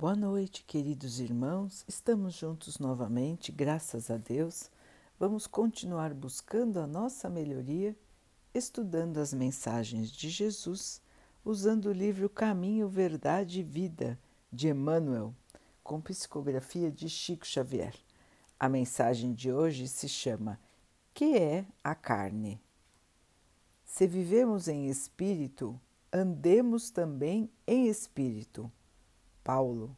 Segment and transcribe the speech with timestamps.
[0.00, 1.84] Boa noite, queridos irmãos.
[1.86, 4.70] Estamos juntos novamente, graças a Deus.
[5.18, 7.94] Vamos continuar buscando a nossa melhoria,
[8.54, 11.02] estudando as mensagens de Jesus,
[11.44, 14.18] usando o livro Caminho, Verdade e Vida
[14.50, 15.34] de Emmanuel,
[15.84, 17.94] com psicografia de Chico Xavier.
[18.58, 20.58] A mensagem de hoje se chama
[21.12, 22.58] Que é a carne?
[23.84, 25.78] Se vivemos em espírito,
[26.10, 28.72] andemos também em espírito
[29.42, 29.96] Paulo,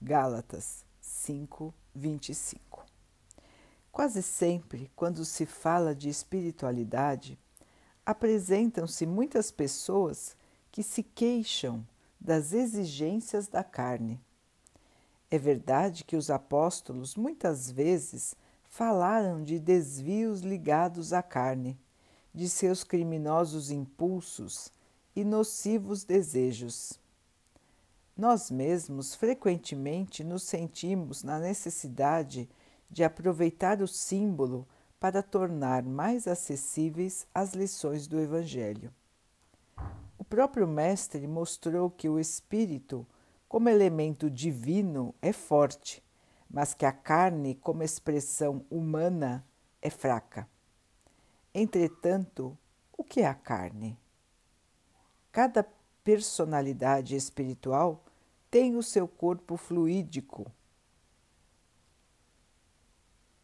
[0.00, 2.86] Gálatas 5, 25.
[3.90, 7.38] Quase sempre, quando se fala de espiritualidade,
[8.04, 10.36] apresentam-se muitas pessoas
[10.70, 11.86] que se queixam
[12.20, 14.20] das exigências da carne.
[15.30, 18.36] É verdade que os apóstolos muitas vezes
[18.68, 21.78] falaram de desvios ligados à carne,
[22.32, 24.72] de seus criminosos impulsos
[25.14, 26.98] e nocivos desejos.
[28.16, 32.48] Nós mesmos frequentemente nos sentimos na necessidade
[32.88, 34.68] de aproveitar o símbolo
[35.00, 38.94] para tornar mais acessíveis as lições do Evangelho.
[40.16, 43.04] O próprio Mestre mostrou que o espírito,
[43.48, 46.00] como elemento divino, é forte,
[46.48, 49.44] mas que a carne, como expressão humana,
[49.82, 50.48] é fraca.
[51.52, 52.56] Entretanto,
[52.96, 53.98] o que é a carne?
[55.32, 55.66] Cada
[56.04, 58.03] personalidade espiritual
[58.54, 60.46] tem o seu corpo fluídico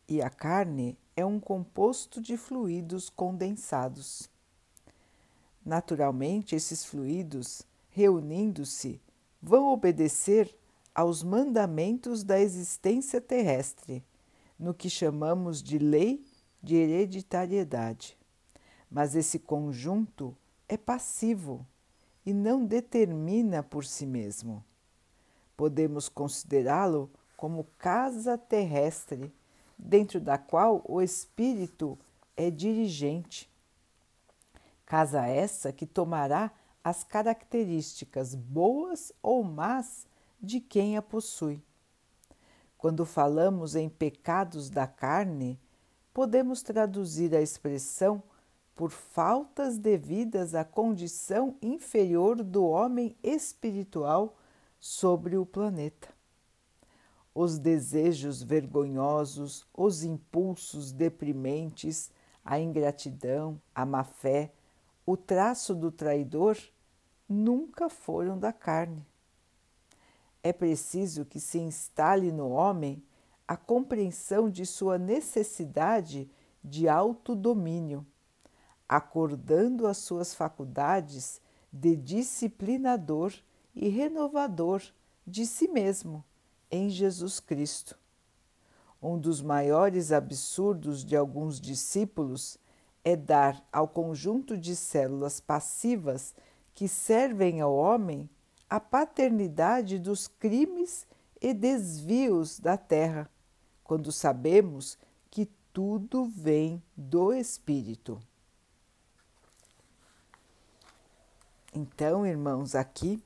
[0.06, 4.30] e a carne é um composto de fluidos condensados.
[5.66, 9.00] Naturalmente, esses fluidos, reunindo-se,
[9.42, 10.56] vão obedecer
[10.94, 14.04] aos mandamentos da existência terrestre,
[14.56, 16.24] no que chamamos de lei
[16.62, 18.16] de hereditariedade.
[18.88, 20.36] Mas esse conjunto
[20.68, 21.66] é passivo
[22.24, 24.64] e não determina por si mesmo.
[25.60, 29.30] Podemos considerá-lo como casa terrestre,
[29.78, 31.98] dentro da qual o espírito
[32.34, 33.46] é dirigente.
[34.86, 36.50] Casa essa que tomará
[36.82, 40.06] as características boas ou más
[40.40, 41.62] de quem a possui.
[42.78, 45.60] Quando falamos em pecados da carne,
[46.14, 48.22] podemos traduzir a expressão
[48.74, 54.38] por faltas devidas à condição inferior do homem espiritual
[54.80, 56.08] sobre o planeta.
[57.34, 62.10] Os desejos vergonhosos, os impulsos deprimentes,
[62.44, 64.52] a ingratidão, a má-fé,
[65.06, 66.58] o traço do traidor
[67.28, 69.06] nunca foram da carne.
[70.42, 73.04] É preciso que se instale no homem
[73.46, 76.30] a compreensão de sua necessidade
[76.64, 78.06] de autodomínio
[78.90, 81.40] acordando as suas faculdades
[81.72, 83.32] de disciplinador
[83.74, 84.82] e renovador
[85.26, 86.24] de si mesmo
[86.70, 87.98] em Jesus Cristo.
[89.02, 92.58] Um dos maiores absurdos de alguns discípulos
[93.02, 96.34] é dar ao conjunto de células passivas
[96.74, 98.28] que servem ao homem
[98.68, 101.06] a paternidade dos crimes
[101.40, 103.28] e desvios da terra,
[103.82, 104.98] quando sabemos
[105.30, 108.20] que tudo vem do Espírito.
[111.72, 113.22] Então, irmãos, aqui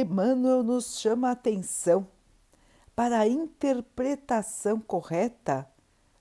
[0.00, 2.06] Emmanuel nos chama a atenção
[2.94, 5.68] para a interpretação correta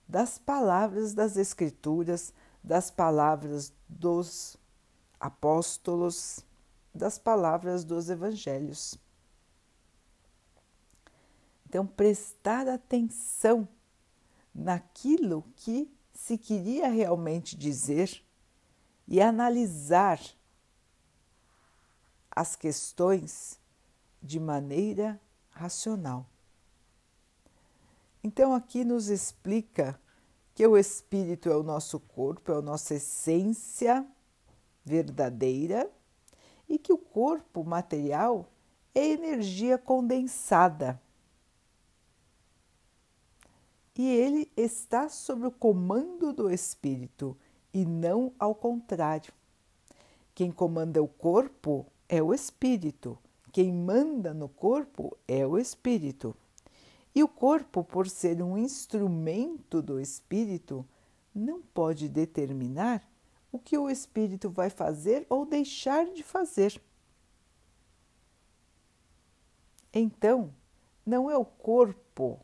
[0.08, 2.34] das palavras das Escrituras,
[2.64, 4.58] das palavras dos
[5.20, 6.44] apóstolos,
[6.94, 8.98] das palavras dos evangelhos.
[11.68, 13.68] Então, prestar atenção
[14.56, 18.24] naquilo que se queria realmente dizer
[19.08, 20.20] e analisar
[22.32, 23.60] as questões
[24.22, 25.20] de maneira
[25.50, 26.26] racional.
[28.24, 30.00] Então, aqui nos explica
[30.54, 34.06] que o espírito é o nosso corpo, é a nossa essência
[34.84, 35.90] verdadeira
[36.68, 38.50] e que o corpo material
[38.94, 41.00] é energia condensada.
[43.96, 47.36] E ele está sob o comando do espírito
[47.74, 49.34] e não ao contrário.
[50.34, 53.18] Quem comanda o corpo é o espírito.
[53.58, 56.36] Quem manda no corpo é o espírito.
[57.16, 60.86] E o corpo, por ser um instrumento do espírito,
[61.34, 63.02] não pode determinar
[63.52, 66.80] o que o espírito vai fazer ou deixar de fazer.
[69.92, 70.54] Então,
[71.04, 72.40] não é o corpo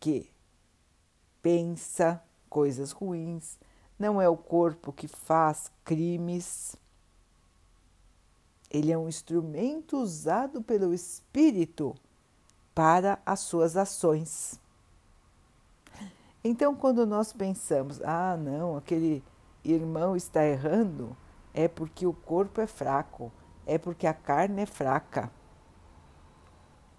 [0.00, 0.30] que
[1.42, 3.58] pensa coisas ruins,
[3.98, 6.74] não é o corpo que faz crimes
[8.70, 11.94] Ele é um instrumento usado pelo espírito
[12.74, 14.60] para as suas ações.
[16.44, 19.22] Então, quando nós pensamos, ah, não, aquele
[19.64, 21.16] irmão está errando,
[21.52, 23.32] é porque o corpo é fraco,
[23.64, 25.30] é porque a carne é fraca.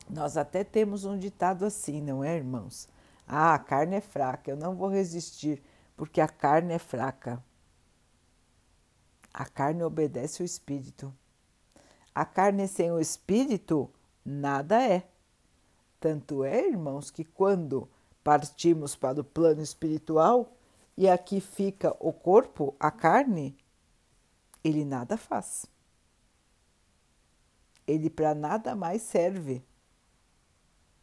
[0.10, 2.90] Nós até temos um ditado assim, não é, irmãos?
[3.28, 5.62] Ah, a carne é fraca, eu não vou resistir,
[5.96, 7.44] porque a carne é fraca.
[9.34, 11.14] A carne obedece o espírito.
[12.18, 13.94] A carne sem o espírito
[14.26, 15.08] nada é.
[16.00, 17.88] Tanto é, irmãos, que quando
[18.24, 20.52] partimos para o plano espiritual
[20.98, 23.56] e aqui fica o corpo, a carne,
[24.64, 25.68] ele nada faz.
[27.86, 29.64] Ele para nada mais serve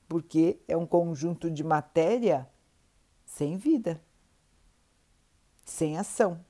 [0.08, 2.50] porque é um conjunto de matéria
[3.25, 4.02] sem vida,
[5.64, 6.44] sem ação.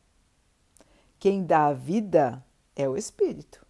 [1.18, 2.42] Quem dá a vida
[2.74, 3.62] é o espírito.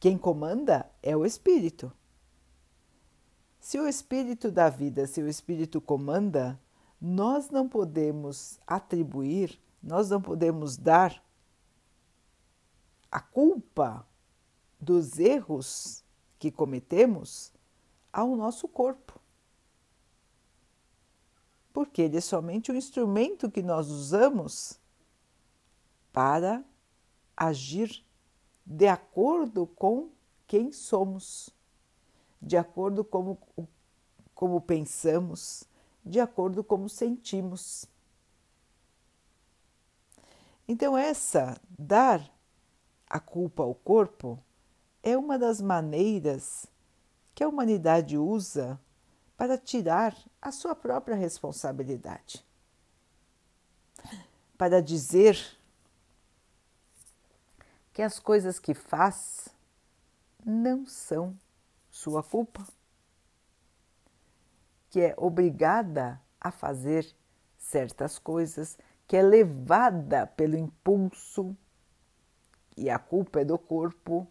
[0.00, 1.92] Quem comanda é o espírito.
[3.58, 6.58] Se o espírito dá vida, se o espírito comanda,
[7.00, 11.22] nós não podemos atribuir, nós não podemos dar
[13.10, 14.06] a culpa
[14.80, 16.04] dos erros
[16.38, 17.52] que cometemos
[18.12, 19.20] ao nosso corpo.
[21.72, 24.78] Porque ele é somente um instrumento que nós usamos
[26.12, 26.64] para
[27.36, 28.04] agir
[28.70, 30.10] de acordo com
[30.46, 31.48] quem somos,
[32.40, 33.68] de acordo com como,
[34.34, 35.64] como pensamos,
[36.04, 37.86] de acordo com como sentimos.
[40.68, 42.30] Então, essa dar
[43.08, 44.38] a culpa ao corpo
[45.02, 46.66] é uma das maneiras
[47.34, 48.78] que a humanidade usa
[49.34, 52.44] para tirar a sua própria responsabilidade.
[54.58, 55.57] Para dizer
[57.98, 59.48] que as coisas que faz
[60.46, 61.36] não são
[61.90, 62.64] sua culpa,
[64.88, 67.12] que é obrigada a fazer
[67.58, 71.56] certas coisas, que é levada pelo impulso
[72.76, 74.28] e a culpa é do corpo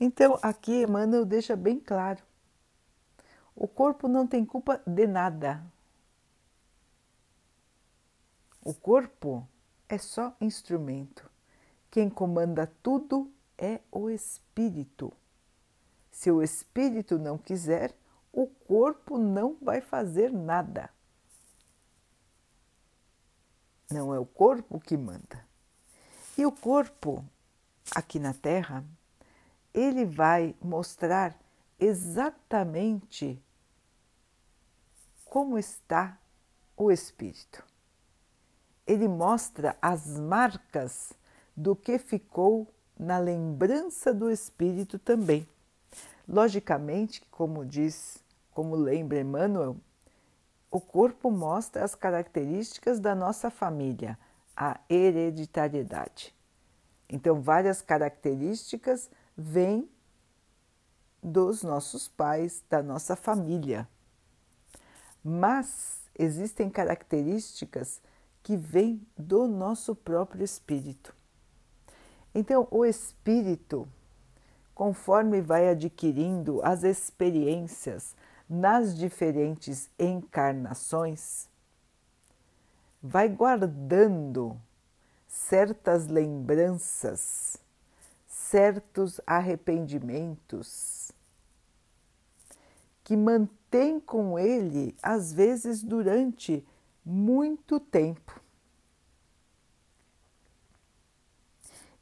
[0.00, 2.20] então, aqui Emmanuel deixa bem claro:
[3.54, 5.64] o corpo não tem culpa de nada.
[8.60, 9.48] O corpo
[9.94, 11.30] é só instrumento.
[11.90, 15.12] Quem comanda tudo é o espírito.
[16.10, 17.96] Se o espírito não quiser,
[18.32, 20.90] o corpo não vai fazer nada.
[23.88, 25.46] Não é o corpo que manda.
[26.36, 27.24] E o corpo,
[27.94, 28.84] aqui na Terra,
[29.72, 31.38] ele vai mostrar
[31.78, 33.40] exatamente
[35.24, 36.18] como está
[36.76, 37.73] o espírito.
[38.86, 41.12] Ele mostra as marcas
[41.56, 45.48] do que ficou na lembrança do espírito também.
[46.28, 48.22] Logicamente, como diz,
[48.52, 49.76] como lembra Emmanuel,
[50.70, 54.18] o corpo mostra as características da nossa família,
[54.56, 56.34] a hereditariedade.
[57.08, 59.88] Então, várias características vem
[61.22, 63.88] dos nossos pais, da nossa família.
[65.22, 68.02] Mas existem características
[68.44, 71.12] que vêm do nosso próprio espírito.
[72.32, 73.88] Então, o espírito,
[74.72, 78.14] conforme vai adquirindo as experiências
[78.48, 81.48] nas diferentes encarnações,
[83.02, 84.56] vai guardando
[85.26, 87.58] certas lembranças
[88.54, 91.10] certos arrependimentos
[93.02, 96.64] que mantém com ele, às vezes durante
[97.04, 98.40] muito tempo.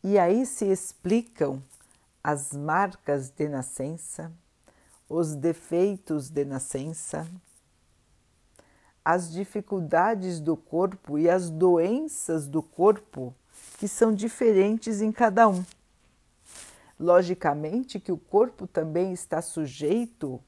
[0.05, 1.63] E aí se explicam
[2.23, 4.33] as marcas de nascença,
[5.09, 7.29] os defeitos de nascença,
[9.05, 13.35] as dificuldades do corpo e as doenças do corpo
[13.79, 15.65] que são diferentes em cada um.
[16.99, 20.41] Logicamente que o corpo também está sujeito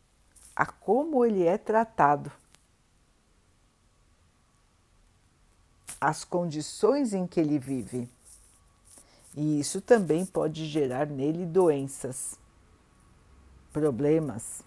[0.55, 2.31] a como ele é tratado,
[6.01, 8.09] as condições em que ele vive.
[9.37, 12.39] E isso também pode gerar nele doenças,
[13.73, 14.63] problemas.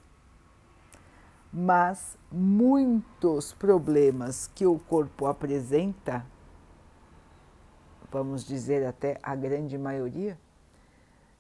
[1.52, 6.26] Mas muitos problemas que o corpo apresenta,
[8.12, 10.38] vamos dizer até a grande maioria,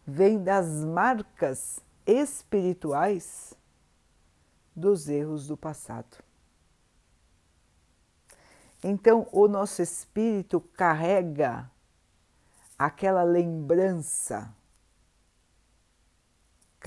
[0.05, 3.53] vem das marcas espirituais
[4.73, 6.26] dos erros do passado.
[8.83, 11.69] Então, o nosso espírito carrega
[12.77, 14.53] aquela lembrança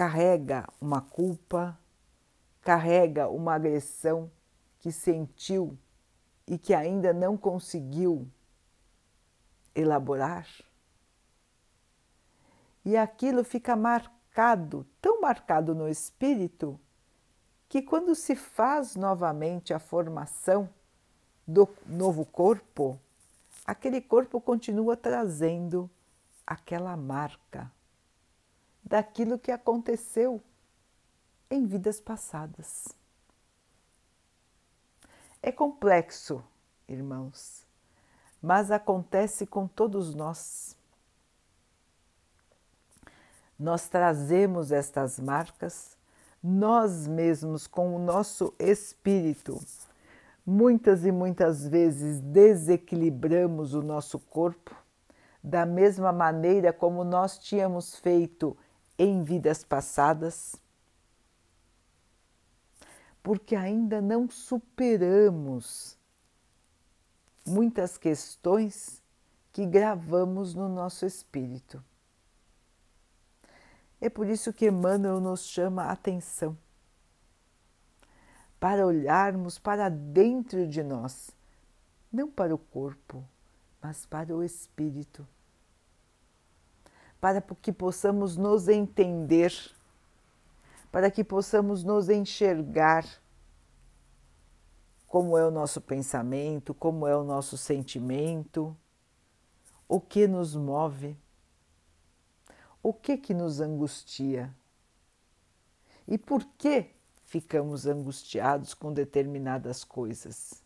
[0.00, 1.78] carrega uma culpa,
[2.62, 4.30] carrega uma agressão
[4.78, 5.78] que sentiu
[6.47, 8.26] e que ainda não conseguiu
[9.75, 10.47] elaborar.
[12.82, 16.80] E aquilo fica marcado, tão marcado no espírito,
[17.68, 20.66] que quando se faz novamente a formação
[21.47, 22.99] do novo corpo,
[23.64, 25.90] aquele corpo continua trazendo
[26.47, 27.70] aquela marca
[28.82, 30.42] daquilo que aconteceu
[31.50, 32.88] em vidas passadas.
[35.42, 36.42] É complexo,
[36.88, 37.64] irmãos,
[38.42, 40.76] mas acontece com todos nós.
[43.59, 45.97] Nós trazemos estas marcas,
[46.42, 49.61] nós mesmos, com o nosso espírito.
[50.44, 54.75] Muitas e muitas vezes desequilibramos o nosso corpo
[55.42, 58.56] da mesma maneira como nós tínhamos feito
[58.99, 60.61] em vidas passadas
[63.23, 65.97] porque ainda não superamos
[67.47, 69.02] muitas questões
[69.52, 71.82] que gravamos no nosso espírito.
[74.00, 76.56] É por isso que Emmanuel nos chama a atenção
[78.60, 81.30] para olharmos para dentro de nós,
[82.12, 83.24] não para o corpo,
[83.82, 85.26] mas para o espírito,
[87.20, 89.52] para que possamos nos entender
[90.90, 93.06] para que possamos nos enxergar
[95.06, 98.76] como é o nosso pensamento, como é o nosso sentimento,
[99.88, 101.16] o que nos move,
[102.82, 104.54] o que que nos angustia
[106.06, 106.90] e por que
[107.30, 110.64] ficamos angustiados com determinadas coisas.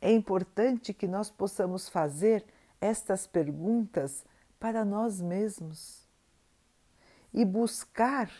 [0.00, 2.44] É importante que nós possamos fazer
[2.80, 4.24] estas perguntas
[4.60, 6.06] para nós mesmos
[7.34, 8.30] e buscar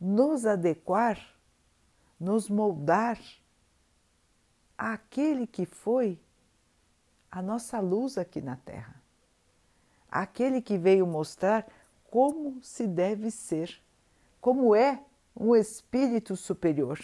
[0.00, 1.18] nos adequar,
[2.18, 3.18] nos moldar
[4.78, 6.20] àquele que foi
[7.28, 9.02] a nossa luz aqui na Terra,
[10.08, 11.66] aquele que veio mostrar
[12.08, 13.82] como se deve ser,
[14.40, 15.04] como é
[15.36, 16.98] um espírito superior.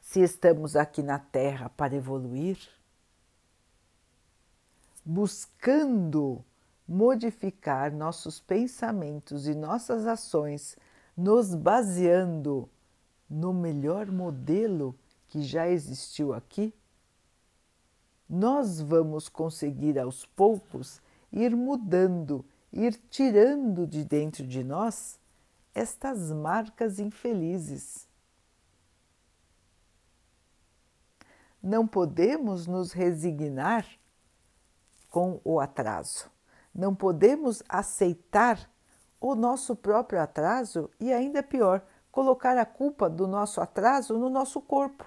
[0.00, 2.58] Se estamos aqui na Terra para evoluir,
[5.04, 6.44] buscando
[6.86, 10.76] modificar nossos pensamentos e nossas ações,
[11.16, 12.68] nos baseando
[13.28, 14.94] no melhor modelo
[15.28, 16.72] que já existiu aqui,
[18.28, 21.00] nós vamos conseguir aos poucos
[21.32, 25.18] ir mudando, ir tirando de dentro de nós
[25.74, 28.06] estas marcas infelizes.
[31.62, 33.86] Não podemos nos resignar
[35.10, 36.30] com o atraso
[36.78, 38.70] não podemos aceitar
[39.20, 44.60] o nosso próprio atraso e, ainda pior, colocar a culpa do nosso atraso no nosso
[44.60, 45.04] corpo.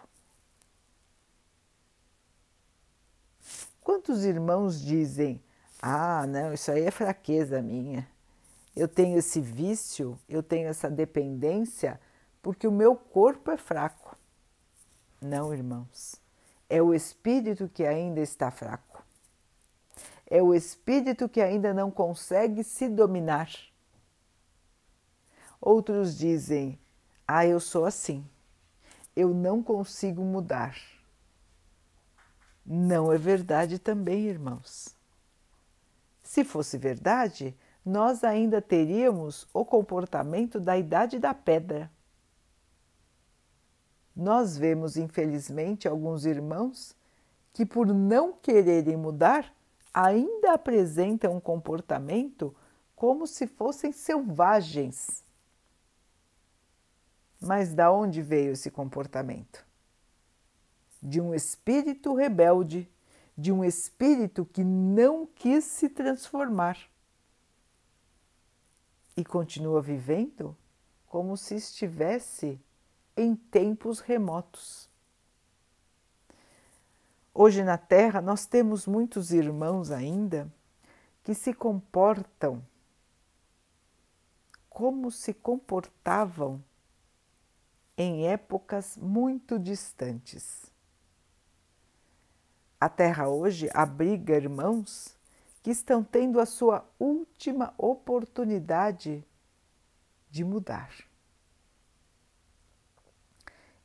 [3.80, 5.42] Quantos irmãos dizem:
[5.82, 8.08] Ah, não, isso aí é fraqueza minha.
[8.76, 12.00] Eu tenho esse vício, eu tenho essa dependência
[12.42, 14.16] porque o meu corpo é fraco.
[15.20, 16.16] Não, irmãos,
[16.70, 18.92] é o espírito que ainda está fraco
[20.32, 23.52] é o espírito que ainda não consegue se dominar.
[25.60, 26.80] Outros dizem:
[27.28, 28.26] Ah, eu sou assim,
[29.14, 30.78] eu não consigo mudar.
[32.66, 34.96] Não é verdade também, irmãos.
[36.32, 37.54] Se fosse verdade,
[37.86, 41.92] nós ainda teríamos o comportamento da idade da pedra.
[44.16, 46.96] Nós vemos, infelizmente, alguns irmãos
[47.52, 49.54] que, por não quererem mudar,
[49.94, 52.56] ainda apresentam um comportamento
[52.96, 55.26] como se fossem selvagens.
[57.42, 59.66] Mas da onde veio esse comportamento?
[61.04, 62.90] De um espírito rebelde,
[63.38, 66.78] de um espírito que não quis se transformar
[69.16, 70.56] e continua vivendo
[71.06, 72.60] como se estivesse
[73.16, 74.90] em tempos remotos.
[77.34, 80.52] Hoje na Terra nós temos muitos irmãos ainda
[81.24, 82.66] que se comportam
[84.70, 86.64] como se comportavam
[87.98, 90.71] em épocas muito distantes.
[92.82, 95.16] A Terra hoje abriga irmãos
[95.62, 99.24] que estão tendo a sua última oportunidade
[100.32, 100.92] de mudar.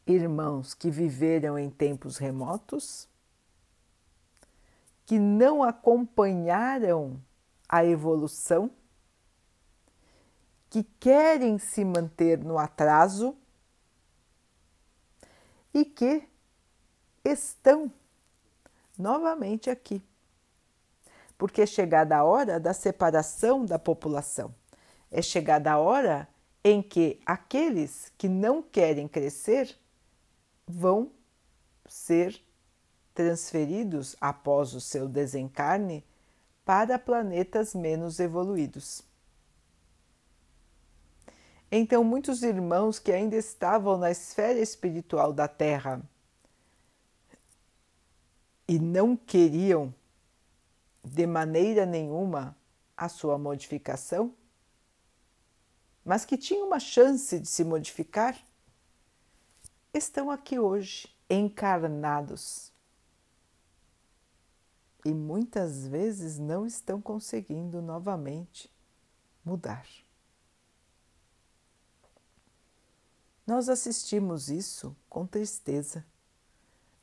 [0.07, 3.07] Irmãos que viveram em tempos remotos
[5.05, 7.23] que não acompanharam
[7.69, 8.71] a evolução,
[10.71, 13.37] que querem se manter no atraso
[15.75, 16.27] e que
[17.23, 17.93] estão
[18.99, 20.03] novamente aqui.
[21.39, 24.55] Porque é chegada a hora da separação da população,
[25.11, 26.29] é chegada a hora
[26.65, 29.79] em que aqueles que não querem crescer
[30.67, 31.13] vão
[31.87, 32.43] ser
[33.15, 36.05] transferidos após o seu desencarne
[36.65, 39.03] para planetas menos evoluídos.
[41.71, 46.03] Então, muitos irmãos que ainda estavam na esfera espiritual da Terra
[48.69, 49.95] e não queriam
[51.05, 52.57] de maneira nenhuma
[52.97, 54.35] a sua modificação,
[56.05, 58.37] mas que tinham uma chance de se modificar,
[59.93, 62.73] estão aqui hoje, encarnados.
[65.05, 68.71] E muitas vezes não estão conseguindo novamente
[69.45, 69.87] mudar.
[73.47, 76.05] Nós assistimos isso com tristeza.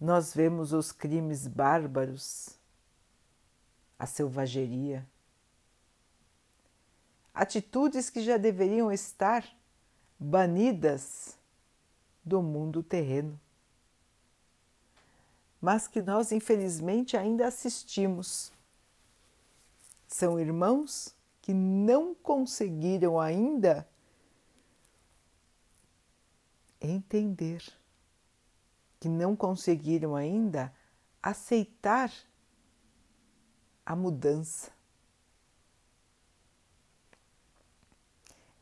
[0.04, 2.60] Nós vemos os crimes bárbaros,
[3.98, 5.08] a selvageria,
[7.34, 9.48] atitudes que já deveriam estar
[10.20, 11.38] banidas
[12.22, 13.40] do mundo terreno,
[15.62, 18.52] mas que nós infelizmente ainda assistimos.
[20.06, 23.88] São irmãos que não conseguiram ainda
[26.82, 27.64] entender
[29.04, 30.74] que não conseguiram ainda
[31.22, 32.10] aceitar
[33.86, 34.72] a mudança.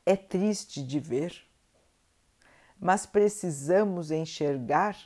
[0.04, 1.48] É triste de ver,
[2.80, 4.98] mas precisamos enxergar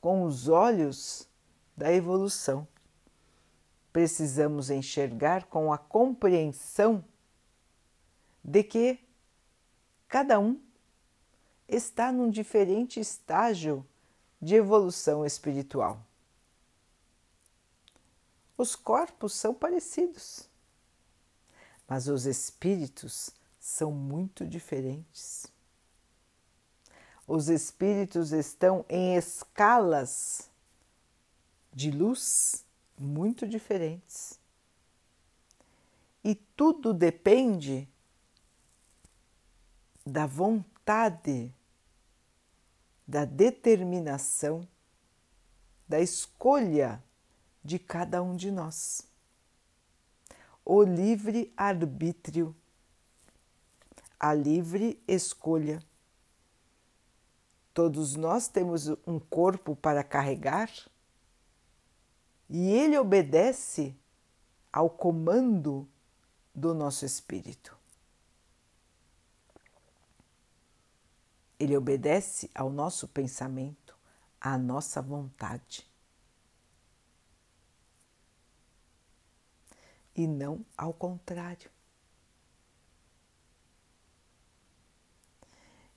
[0.00, 1.28] com os olhos
[1.76, 2.66] da evolução.
[3.92, 7.04] Precisamos enxergar com a compreensão
[8.42, 9.06] de que
[10.08, 10.58] cada um
[11.74, 13.86] está num diferente estágio
[14.40, 16.04] de evolução espiritual.
[18.56, 20.48] Os corpos são parecidos,
[21.88, 25.46] mas os espíritos são muito diferentes.
[27.26, 30.50] Os espíritos estão em escalas
[31.72, 32.64] de luz
[32.98, 34.38] muito diferentes.
[36.22, 37.88] E tudo depende
[40.04, 41.52] da vontade
[43.06, 44.66] da determinação,
[45.88, 47.02] da escolha
[47.62, 49.06] de cada um de nós.
[50.64, 52.54] O livre arbítrio,
[54.18, 55.82] a livre escolha.
[57.74, 60.70] Todos nós temos um corpo para carregar
[62.48, 63.96] e ele obedece
[64.72, 65.88] ao comando
[66.54, 67.81] do nosso espírito.
[71.62, 73.96] Ele obedece ao nosso pensamento,
[74.40, 75.88] à nossa vontade.
[80.12, 81.70] E não ao contrário.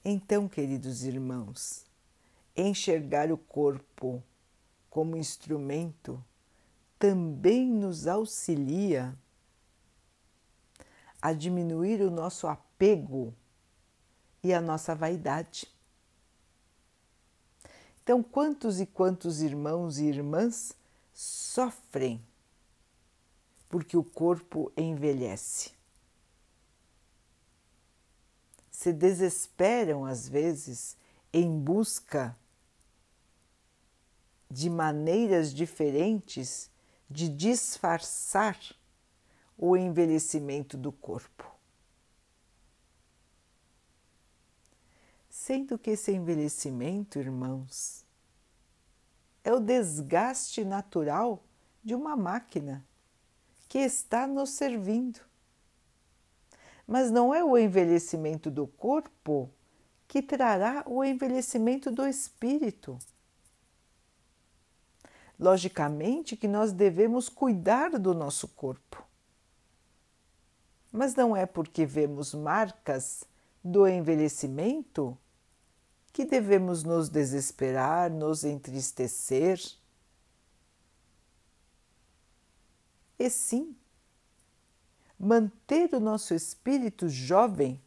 [0.03, 1.83] Então, queridos irmãos,
[2.55, 4.23] enxergar o corpo
[4.87, 6.23] como instrumento
[6.99, 9.17] também nos auxilia
[11.19, 13.33] a diminuir o nosso apego
[14.45, 15.67] e a nossa vaidade.
[18.03, 20.71] Então, quantos e quantos irmãos e irmãs
[21.11, 22.23] sofrem
[23.67, 25.71] porque o corpo envelhece?
[28.69, 30.95] Se desesperam às vezes
[31.33, 32.37] em busca
[34.51, 36.69] de maneiras diferentes
[37.09, 38.59] de disfarçar
[39.57, 41.54] o envelhecimento do corpo.
[45.45, 48.03] Sendo que esse envelhecimento, irmãos,
[49.43, 51.43] é o desgaste natural
[51.83, 52.83] de uma máquina
[53.69, 55.19] que está nos servindo.
[56.87, 59.47] Mas não é o envelhecimento do corpo
[60.07, 62.97] que trará o envelhecimento do espírito.
[65.39, 69.05] Logicamente que nós devemos cuidar do nosso corpo.
[70.91, 73.23] Mas não é porque vemos marcas
[73.63, 75.15] do envelhecimento
[76.15, 79.61] que devemos nos desesperar, nos entristecer.
[83.19, 83.75] E sim,
[85.19, 87.81] manter o nosso espírito jovem,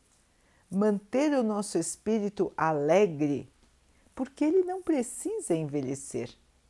[0.70, 3.50] manter o nosso espírito alegre,
[4.14, 6.28] porque ele não precisa envelhecer,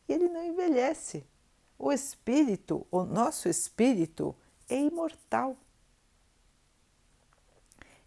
[0.08, 1.26] ele não envelhece.
[1.76, 4.32] O espírito, o nosso espírito,
[4.68, 5.56] é imortal.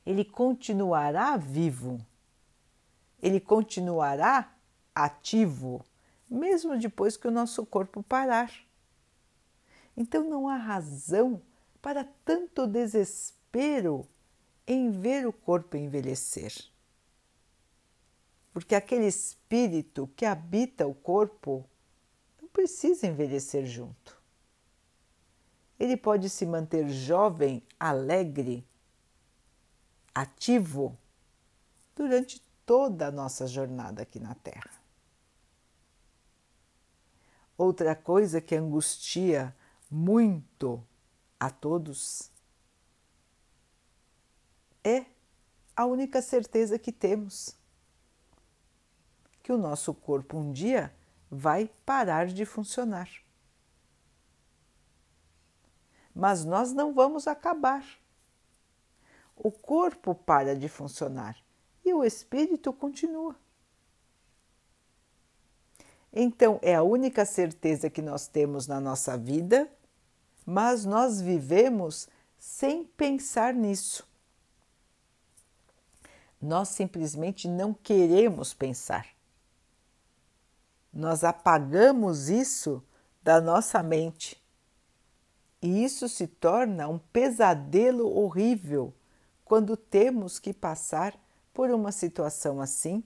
[0.06, 2.00] Ele continuará vivo,
[3.22, 4.54] ele continuará
[4.96, 5.86] ativo,
[6.30, 8.52] mesmo depois que o nosso corpo parar.
[9.96, 11.42] Então não há razão
[11.82, 14.08] para tanto desespero
[14.66, 16.54] em ver o corpo envelhecer.
[18.54, 21.66] Porque aquele espírito que habita o corpo
[22.42, 24.20] não precisa envelhecer junto.
[25.80, 28.66] Ele pode se manter jovem, alegre,
[30.14, 30.98] ativo
[31.96, 34.72] durante toda a nossa jornada aqui na Terra.
[37.58, 39.56] Outra coisa que angustia
[39.90, 40.84] muito
[41.40, 42.32] a todos
[44.84, 45.06] é
[45.76, 47.56] a única certeza que temos
[49.44, 50.94] que o nosso corpo um dia
[51.30, 53.10] vai parar de funcionar.
[56.14, 57.86] Mas nós não vamos acabar.
[59.36, 61.38] O corpo para de funcionar
[61.84, 63.36] e o espírito continua.
[66.14, 69.72] Então, é a única certeza que nós temos na nossa vida,
[70.46, 74.06] mas nós vivemos sem pensar nisso.
[76.42, 79.08] Nós simplesmente não queremos pensar.
[80.92, 82.84] Nós apagamos isso
[83.24, 84.42] da nossa mente.
[85.62, 88.94] E isso se torna um pesadelo horrível
[89.46, 91.18] quando temos que passar
[91.54, 93.04] por uma situação assim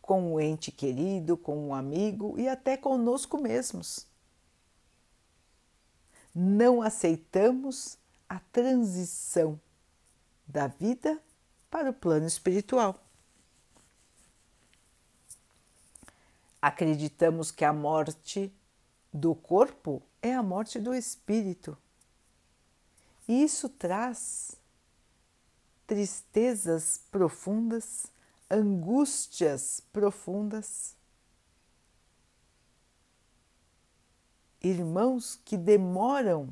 [0.00, 4.06] com um ente querido, com um amigo e até conosco mesmos.
[6.34, 7.96] Não aceitamos
[8.28, 9.58] a transição
[10.46, 11.18] da vida
[11.70, 13.02] para o plano espiritual.
[16.60, 18.52] Acreditamos que a morte
[19.10, 21.78] do corpo é a morte do espírito.
[23.26, 24.52] E isso traz
[25.86, 28.06] tristezas profundas,
[28.50, 30.94] angústias profundas.
[34.62, 36.50] Irmãos que demoram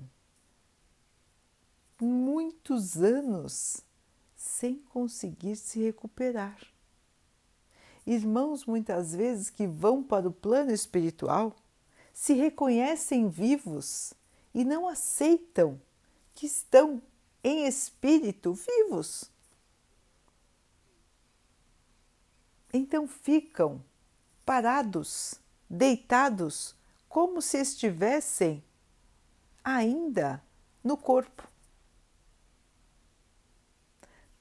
[2.00, 3.80] muitos anos
[4.36, 6.58] sem conseguir se recuperar.
[8.04, 11.54] Irmãos, muitas vezes, que vão para o plano espiritual,
[12.12, 14.12] se reconhecem vivos
[14.52, 15.80] e não aceitam
[16.34, 17.00] que estão
[17.42, 19.30] em espírito vivos.
[22.72, 23.84] Então ficam
[24.46, 25.34] parados,
[25.68, 26.74] deitados,
[27.08, 28.64] como se estivessem
[29.62, 30.42] ainda
[30.82, 31.46] no corpo.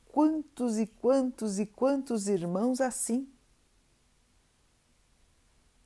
[0.08, 3.32] Quantos e quantos e quantos irmãos assim?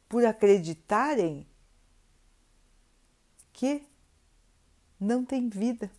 [0.07, 1.47] Por acreditarem
[3.51, 3.87] que
[4.99, 5.91] não tem vida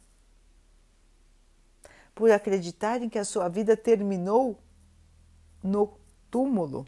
[2.17, 4.59] por acreditarem que a sua vida terminou
[5.63, 5.99] no
[6.31, 6.87] túmulo.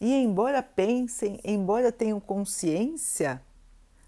[0.00, 3.40] E embora pensem, embora tenham consciência,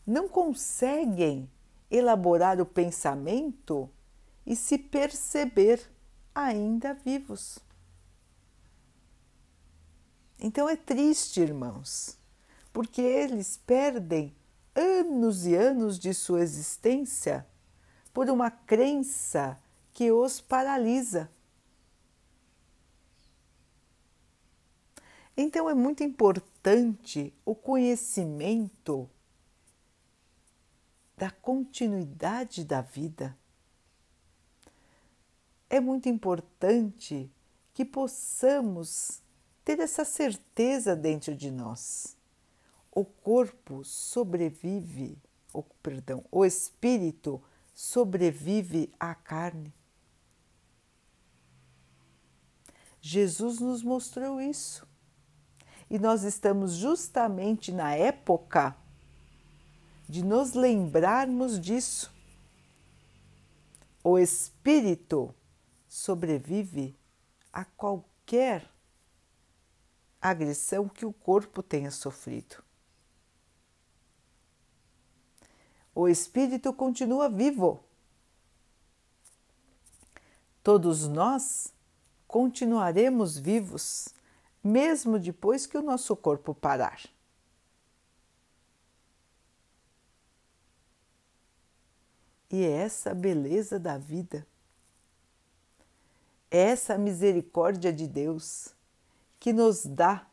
[0.05, 1.49] não conseguem
[1.89, 3.89] elaborar o pensamento
[4.45, 5.81] e se perceber
[6.35, 7.61] ainda vivos.
[10.37, 12.19] Então é triste, irmãos,
[12.73, 14.35] porque eles perdem
[14.75, 17.47] anos e anos de sua existência
[18.15, 19.61] por uma crença
[19.93, 21.29] que os paralisa.
[25.37, 29.11] Então é muito importante o conhecimento
[31.17, 33.37] da continuidade da vida.
[35.69, 37.29] É muito importante
[37.73, 39.21] que possamos
[39.65, 42.17] ter essa certeza dentro de nós.
[42.93, 45.19] O corpo sobrevive,
[45.53, 47.43] o perdão, o espírito
[47.75, 49.75] sobrevive à carne.
[53.01, 54.89] Jesus nos mostrou isso.
[55.91, 58.75] E nós estamos justamente na época
[60.09, 62.11] de nos lembrarmos disso.
[64.03, 65.35] O espírito
[65.87, 66.99] sobrevive
[67.53, 68.71] a qualquer
[70.21, 72.64] agressão que o corpo tenha sofrido.
[75.95, 77.83] O espírito continua vivo.
[80.63, 81.73] Todos nós
[82.27, 84.09] continuaremos vivos,
[84.63, 87.01] mesmo depois que o nosso corpo parar.
[92.51, 94.47] E é essa beleza da vida,
[96.51, 98.75] é essa misericórdia de Deus
[99.41, 100.27] que nos dá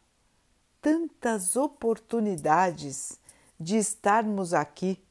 [0.80, 3.20] tantas oportunidades
[3.60, 5.04] de estarmos aqui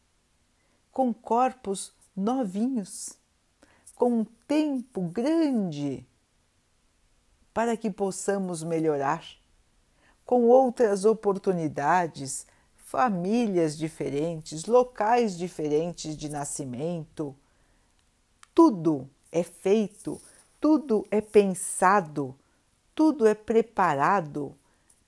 [0.93, 3.19] com corpos novinhos,
[3.95, 6.07] com um tempo grande
[7.53, 9.25] para que possamos melhorar,
[10.25, 17.37] com outras oportunidades, famílias diferentes, locais diferentes de nascimento.
[18.55, 20.21] Tudo é feito,
[20.61, 22.37] tudo é pensado,
[22.95, 24.57] tudo é preparado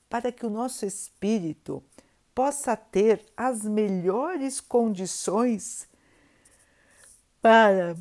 [0.09, 1.83] para que o nosso espírito
[2.35, 5.89] possa ter as melhores condições
[7.41, 7.97] para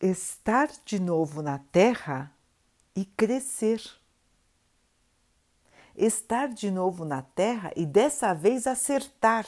[0.00, 2.32] estar de novo na Terra
[2.94, 3.82] e crescer.
[5.96, 9.46] Estar de novo na Terra e dessa vez acertar.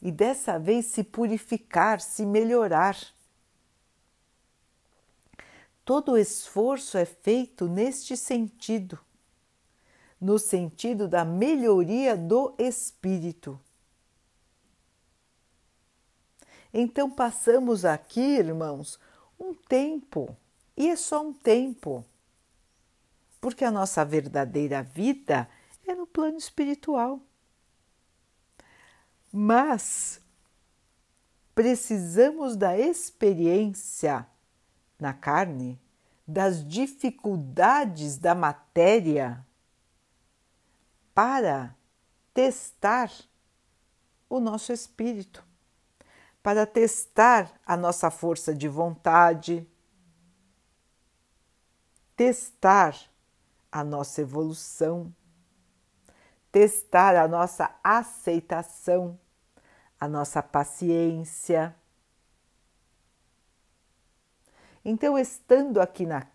[0.00, 2.96] E dessa vez se purificar, se melhorar.
[5.84, 8.98] Todo esforço é feito neste sentido
[10.22, 13.58] no sentido da melhoria do espírito.
[16.72, 19.00] Então passamos aqui, irmãos,
[19.38, 20.36] um tempo,
[20.76, 22.04] e é só um tempo,
[23.40, 25.50] porque a nossa verdadeira vida
[25.84, 27.20] é no plano espiritual.
[29.32, 30.20] Mas
[31.52, 34.24] precisamos da experiência
[35.00, 35.80] na carne,
[36.24, 39.44] das dificuldades da matéria
[41.14, 41.76] para
[42.32, 43.10] testar
[44.28, 45.44] o nosso espírito,
[46.42, 49.66] para testar a nossa força de vontade,
[52.16, 52.96] testar
[53.70, 55.14] a nossa evolução,
[56.50, 59.18] testar a nossa aceitação,
[59.98, 61.74] a nossa paciência.
[64.84, 66.26] Então, estando aqui na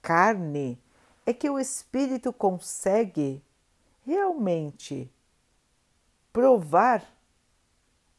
[0.00, 0.80] carne,
[1.26, 3.42] é que o espírito consegue
[4.06, 5.12] realmente
[6.32, 7.04] provar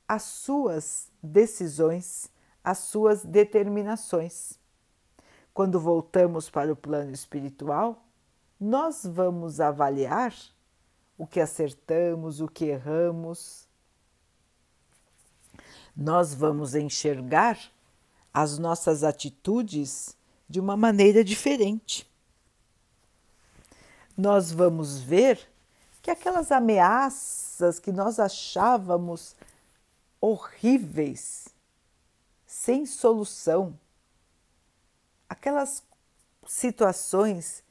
[0.05, 2.29] as suas decisões,
[2.61, 4.59] as suas determinações.
[5.53, 8.05] Quando voltamos para o plano espiritual,
[8.59, 10.35] nós vamos avaliar
[11.17, 13.65] o que acertamos, o que erramos.
[15.95, 17.57] Nós vamos enxergar
[18.33, 20.17] as nossas atitudes
[20.49, 22.07] de uma maneira diferente.
[24.15, 25.47] Nós vamos ver
[26.07, 29.35] que aquelas ameaças que nós achávamos
[30.21, 31.49] horríveis,
[32.45, 33.77] sem solução,
[35.27, 35.83] aquelas
[36.47, 37.61] situações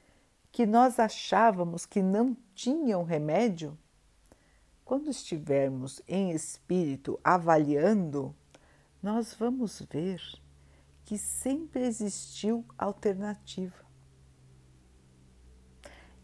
[0.53, 3.75] que nós achávamos que não tinham remédio,
[4.85, 8.37] quando estivermos em espírito avaliando,
[9.03, 10.21] nós vamos ver
[11.07, 13.86] que sempre existiu alternativa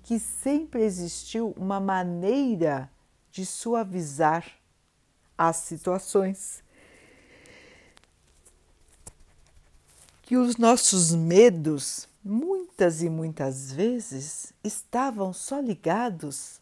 [0.03, 2.91] que sempre existiu uma maneira
[3.31, 4.45] de suavizar
[5.38, 6.62] as situações.
[10.23, 16.61] Que os nossos medos, muitas e muitas vezes, estavam só ligados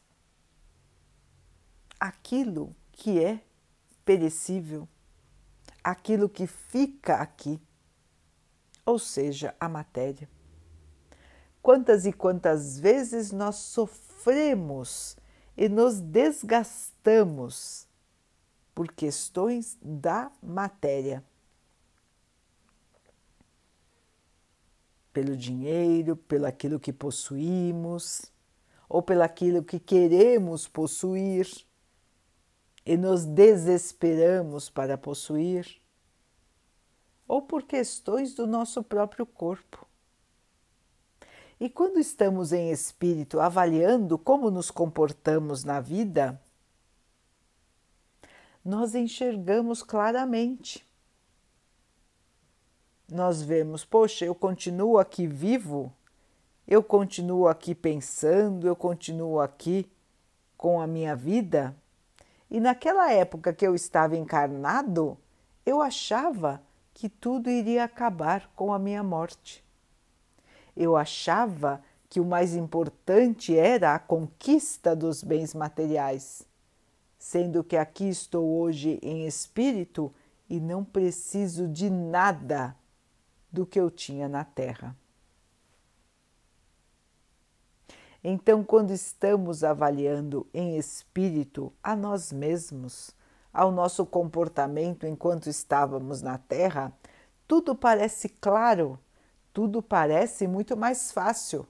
[1.99, 3.41] àquilo que é
[4.05, 4.89] perecível,
[5.83, 7.61] aquilo que fica aqui,
[8.85, 10.29] ou seja, a matéria.
[11.63, 15.17] Quantas e quantas vezes nós sofremos
[15.57, 17.87] e nos desgastamos
[18.75, 21.23] por questões da matéria.
[25.13, 28.33] Pelo dinheiro, pelo aquilo que possuímos,
[28.89, 31.47] ou pelo aquilo que queremos possuir
[32.87, 35.81] e nos desesperamos para possuir,
[37.29, 39.90] ou por questões do nosso próprio corpo.
[41.61, 46.41] E quando estamos em espírito avaliando como nos comportamos na vida,
[48.65, 50.83] nós enxergamos claramente.
[53.13, 55.93] Nós vemos, poxa, eu continuo aqui vivo,
[56.67, 59.87] eu continuo aqui pensando, eu continuo aqui
[60.57, 61.77] com a minha vida.
[62.51, 65.19] E naquela época que eu estava encarnado,
[65.67, 66.63] eu achava
[66.95, 69.63] que tudo iria acabar com a minha morte
[70.77, 76.47] eu achava que o mais importante era a conquista dos bens materiais,
[77.19, 80.13] sendo que aqui estou hoje em espírito
[80.49, 82.75] e não preciso de nada
[83.53, 84.97] do que eu tinha na Terra.
[88.23, 93.15] Então, quando estamos avaliando em espírito a nós mesmos,
[93.53, 96.93] ao nosso comportamento enquanto estávamos na Terra,
[97.49, 98.99] tudo parece claro
[99.53, 101.67] tudo parece muito mais fácil,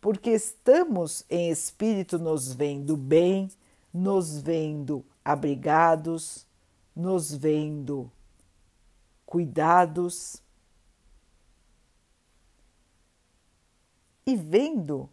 [0.00, 3.50] porque estamos em espírito nos vendo bem,
[3.92, 6.46] nos vendo abrigados,
[6.94, 8.10] nos vendo
[9.26, 10.42] cuidados
[14.26, 15.08] e vendo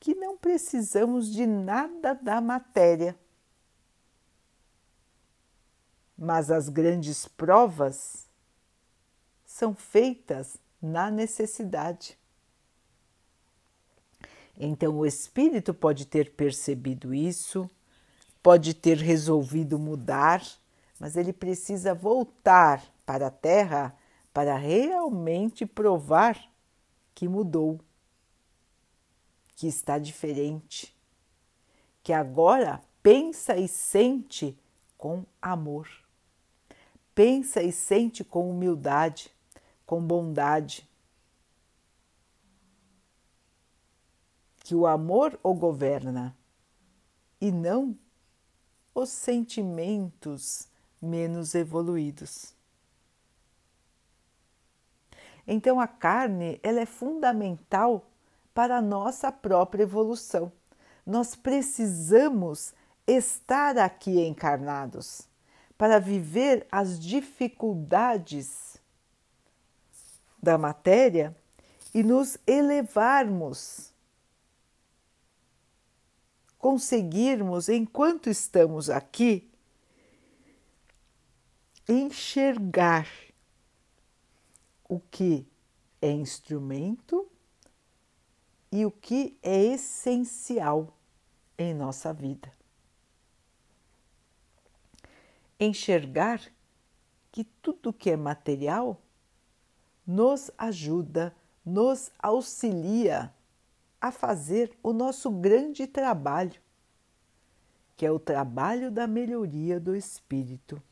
[0.00, 3.18] que não precisamos de nada da matéria.
[6.16, 8.28] Mas as grandes provas
[9.44, 12.18] são feitas na necessidade.
[14.56, 17.70] Então, o espírito pode ter percebido isso,
[18.42, 20.44] pode ter resolvido mudar,
[20.98, 23.96] mas ele precisa voltar para a Terra
[24.32, 26.38] para realmente provar
[27.14, 27.80] que mudou,
[29.54, 30.94] que está diferente,
[32.02, 34.56] que agora pensa e sente
[34.96, 35.88] com amor,
[37.14, 39.30] pensa e sente com humildade,
[39.88, 40.86] com bondade
[44.58, 46.36] que o amor o governa
[47.40, 47.98] e não
[48.94, 50.68] os sentimentos
[51.00, 52.54] menos evoluídos.
[55.46, 58.04] Então a carne, ela é fundamental
[58.52, 60.52] para a nossa própria evolução.
[61.06, 62.74] Nós precisamos
[63.06, 65.26] estar aqui encarnados
[65.78, 68.77] para viver as dificuldades
[70.42, 71.36] da matéria
[71.94, 73.92] e nos elevarmos
[76.58, 79.48] conseguirmos, enquanto estamos aqui,
[81.88, 83.08] enxergar
[84.88, 85.46] o que
[86.02, 87.30] é instrumento
[88.70, 90.94] e o que é essencial
[91.56, 92.52] em nossa vida.
[95.58, 96.40] Enxergar
[97.32, 99.00] que tudo que é material
[100.08, 103.30] nos ajuda, nos auxilia
[104.00, 106.58] a fazer o nosso grande trabalho,
[107.94, 110.82] que é o trabalho da melhoria do espírito.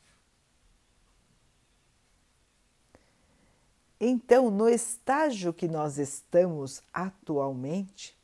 [3.99, 8.15] Então, no estágio que nós estamos atualmente,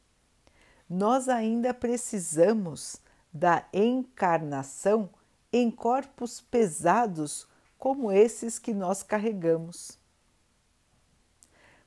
[0.86, 3.00] nós ainda precisamos
[3.32, 5.08] da encarnação
[5.50, 10.01] em corpos pesados como esses que nós carregamos.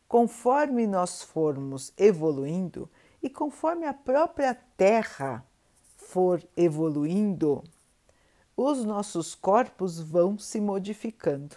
[0.07, 2.89] Conforme nós formos evoluindo
[3.21, 5.43] e conforme a própria Terra
[5.97, 7.63] for evoluindo,
[8.55, 11.55] os nossos corpos vão se modificando.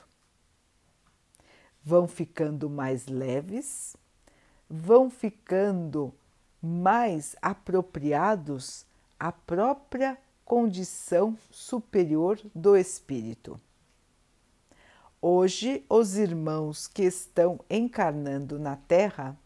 [1.84, 3.96] Vão ficando mais leves,
[4.68, 6.12] vão ficando
[6.60, 8.84] mais apropriados
[9.18, 13.60] à própria condição superior do espírito.
[15.20, 19.36] Hoje, os irmãos que estão encarnando na Terra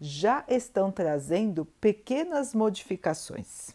[0.00, 3.74] já estão trazendo pequenas modificações.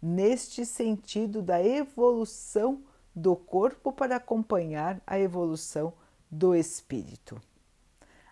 [0.00, 2.82] Neste sentido da evolução
[3.14, 5.92] do corpo para acompanhar a evolução
[6.30, 7.38] do espírito.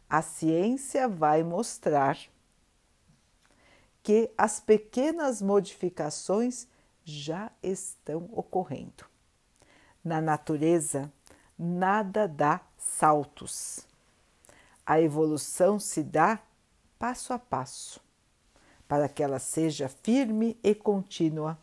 [0.09, 2.19] A ciência vai mostrar
[4.03, 6.67] que as pequenas modificações
[7.05, 9.05] já estão ocorrendo.
[10.09, 11.13] Na natureza,
[11.59, 13.87] nada dá saltos.
[14.87, 16.39] A evolução se dá
[16.99, 18.01] passo a passo,
[18.89, 21.59] para que ela seja firme e contínua.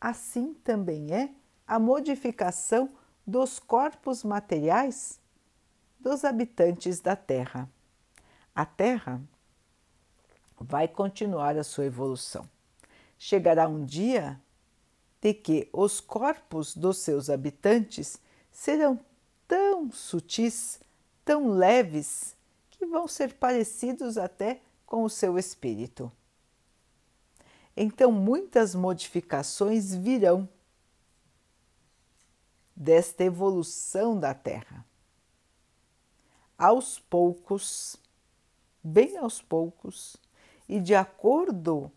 [0.00, 1.28] Assim também é
[1.66, 2.88] a modificação
[3.26, 5.20] dos corpos materiais
[6.00, 7.68] dos habitantes da Terra.
[8.54, 9.20] A Terra
[10.58, 12.48] vai continuar a sua evolução.
[13.18, 14.40] Chegará um dia
[15.22, 18.98] de que os corpos dos seus habitantes serão
[19.46, 20.80] tão sutis,
[21.24, 22.36] tão leves,
[22.72, 26.10] que vão ser parecidos até com o seu espírito.
[27.76, 30.48] Então, muitas modificações virão
[32.74, 34.84] desta evolução da Terra.
[36.58, 37.96] Aos poucos,
[38.82, 40.16] bem aos poucos,
[40.68, 41.92] e de acordo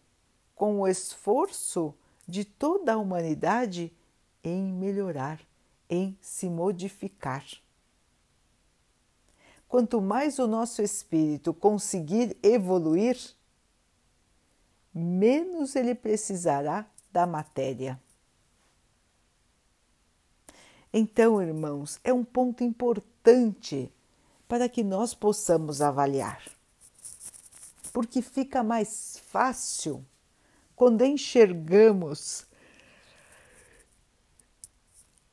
[0.56, 1.94] com o esforço
[2.28, 3.92] de toda a humanidade
[4.44, 5.40] em melhorar,
[5.90, 7.46] em se modificar.
[9.68, 13.18] Quanto mais o nosso espírito conseguir evoluir,
[14.94, 18.00] menos ele precisará da matéria.
[20.94, 23.92] Então, irmãos, é um ponto importante
[24.48, 26.42] para que nós possamos avaliar,
[27.92, 30.06] porque fica mais fácil
[30.76, 32.46] quando enxergamos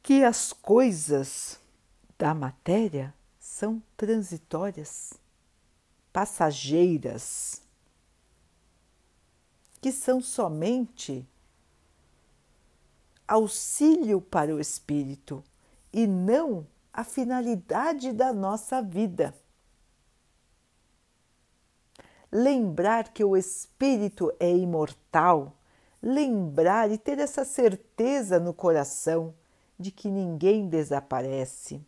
[0.02, 1.58] que as coisas
[2.18, 5.14] da matéria são transitórias,
[6.12, 7.62] passageiras,
[9.80, 11.26] que são somente
[13.26, 15.42] auxílio para o espírito
[15.92, 19.34] e não a finalidade da nossa vida.
[22.32, 25.54] Lembrar que o espírito é imortal,
[26.00, 29.34] lembrar e ter essa certeza no coração
[29.78, 31.84] de que ninguém desaparece,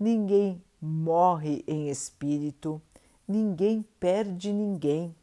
[0.00, 2.82] ninguém morre em espírito,
[3.28, 5.14] ninguém perde ninguém.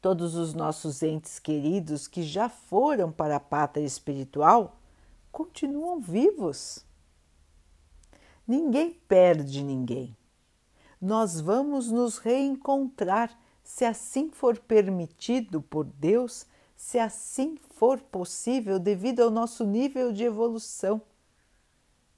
[0.00, 4.78] Todos os nossos entes queridos que já foram para a pátria espiritual
[5.32, 6.84] continuam vivos.
[8.46, 10.16] Ninguém perde ninguém.
[11.00, 19.20] Nós vamos nos reencontrar se assim for permitido por Deus, se assim for possível devido
[19.20, 21.02] ao nosso nível de evolução.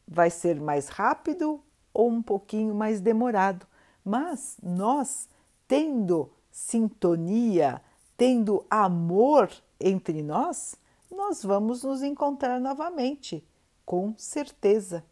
[0.06, 1.60] Vai ser mais rápido
[1.92, 3.66] ou um pouquinho mais demorado,
[4.04, 5.28] mas nós,
[5.66, 7.82] tendo sintonia,
[8.16, 9.50] tendo amor
[9.80, 10.76] entre nós,
[11.10, 13.44] nós vamos nos encontrar novamente,
[13.84, 15.04] com certeza.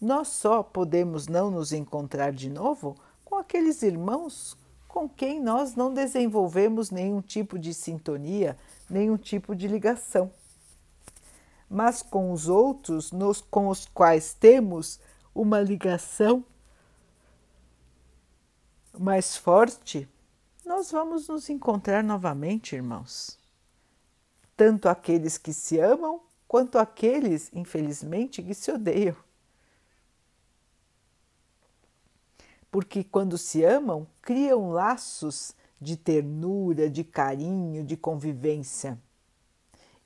[0.00, 4.56] Nós só podemos não nos encontrar de novo com aqueles irmãos
[4.90, 8.56] com quem nós não desenvolvemos nenhum tipo de sintonia,
[8.88, 10.32] nenhum tipo de ligação.
[11.68, 14.98] Mas com os outros nos, com os quais temos
[15.32, 16.44] uma ligação
[18.98, 20.08] mais forte,
[20.64, 23.38] nós vamos nos encontrar novamente, irmãos.
[24.56, 29.16] Tanto aqueles que se amam, quanto aqueles, infelizmente, que se odeiam.
[32.70, 38.98] Porque quando se amam, criam laços de ternura, de carinho, de convivência.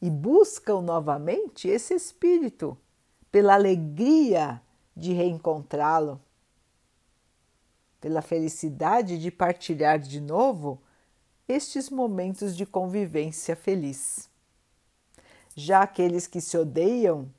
[0.00, 2.76] E buscam novamente esse espírito,
[3.30, 4.62] pela alegria
[4.96, 6.20] de reencontrá-lo
[8.04, 10.78] pela felicidade de partilhar de novo
[11.48, 14.28] estes momentos de convivência feliz.
[15.56, 17.32] Já aqueles que se odeiam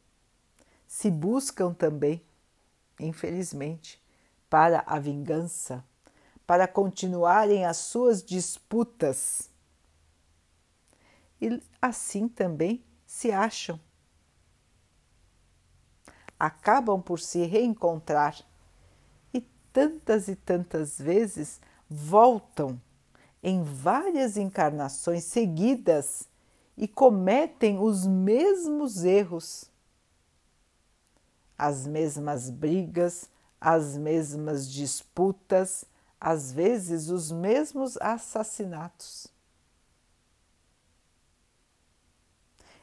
[0.88, 2.20] se buscam também,
[3.00, 4.02] infelizmente,
[4.56, 5.84] para a vingança,
[6.48, 9.50] para continuarem as suas disputas.
[11.42, 13.78] E assim também se acham.
[16.40, 18.46] Acabam por se reencontrar
[19.74, 22.82] tantas e tantas vezes voltam
[23.44, 26.30] em várias encarnações seguidas
[26.78, 29.70] e cometem os mesmos erros,
[31.58, 33.30] as mesmas brigas,
[33.60, 35.86] as mesmas disputas,
[36.20, 39.28] às vezes os mesmos assassinatos.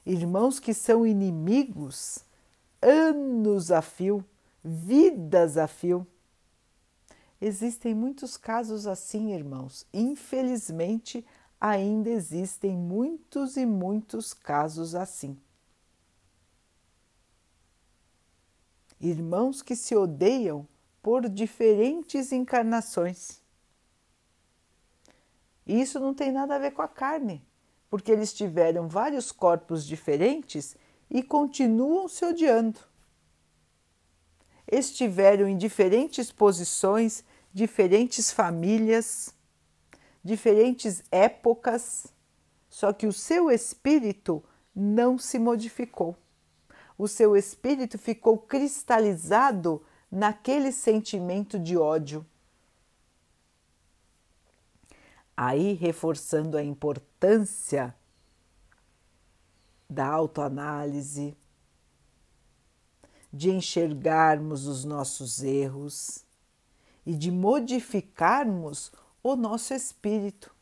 [0.04, 2.24] Irmãos que são inimigos
[2.80, 4.24] anos a fio,
[4.64, 6.06] vidas a fio,
[7.44, 9.84] Existem muitos casos assim, irmãos.
[9.92, 11.26] Infelizmente,
[11.60, 15.36] ainda existem muitos e muitos casos assim.
[19.02, 20.66] Irmãos que se odeiam
[21.02, 23.42] por diferentes encarnações.
[25.66, 27.44] Isso não tem nada a ver com a carne,
[27.90, 30.76] porque eles tiveram vários corpos diferentes
[31.10, 32.78] e continuam se odiando.
[34.70, 39.34] Estiveram em diferentes posições diferentes famílias,
[40.22, 42.06] diferentes épocas,
[42.68, 44.42] só que o seu espírito
[44.74, 46.16] não se modificou.
[46.96, 52.24] O seu espírito ficou cristalizado naquele sentimento de ódio.
[55.36, 57.94] Aí, reforçando a importância
[59.88, 61.36] da autoanálise,
[63.32, 66.24] de enxergarmos os nossos erros,
[67.04, 70.54] e de modificarmos o nosso espírito.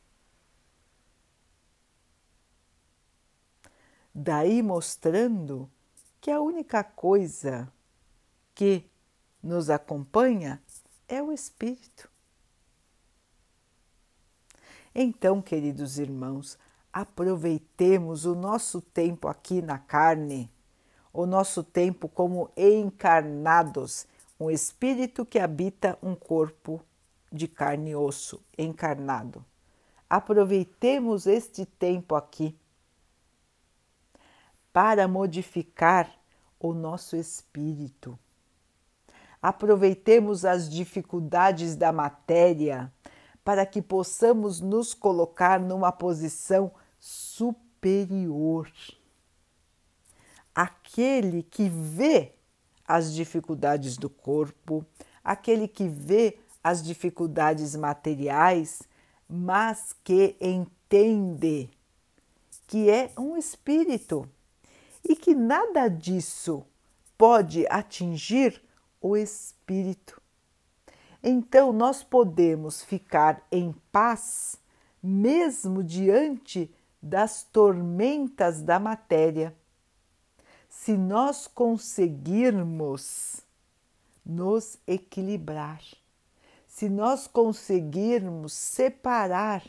[4.14, 5.70] Daí mostrando
[6.20, 7.72] que a única coisa
[8.54, 8.84] que
[9.42, 10.62] nos acompanha
[11.08, 12.10] é o espírito.
[14.94, 16.58] Então, queridos irmãos,
[16.92, 20.50] aproveitemos o nosso tempo aqui na carne,
[21.12, 24.06] o nosso tempo como encarnados
[24.40, 26.82] um espírito que habita um corpo
[27.30, 29.44] de carne e osso encarnado.
[30.08, 32.58] Aproveitemos este tempo aqui
[34.72, 36.10] para modificar
[36.58, 38.18] o nosso espírito.
[39.42, 42.92] Aproveitemos as dificuldades da matéria
[43.42, 48.70] para que possamos nos colocar numa posição superior.
[50.54, 52.34] Aquele que vê
[52.86, 54.84] as dificuldades do corpo,
[55.24, 58.82] aquele que vê as dificuldades materiais,
[59.26, 61.70] mas que entende
[62.66, 64.28] que é um espírito
[65.08, 66.64] e que nada disso
[67.16, 68.62] pode atingir
[69.00, 70.20] o espírito.
[71.22, 74.58] Então, nós podemos ficar em paz
[75.02, 76.72] mesmo diante
[77.02, 79.56] das tormentas da matéria,
[80.68, 83.40] se nós conseguirmos
[84.24, 85.82] nos equilibrar,
[86.66, 89.64] se nós conseguirmos separar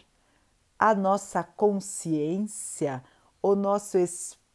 [0.77, 3.03] a nossa consciência,
[3.41, 3.97] o nosso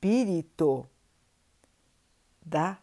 [0.06, 0.86] espírito
[2.40, 2.78] da